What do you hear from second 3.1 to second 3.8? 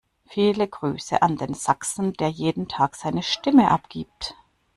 Stimme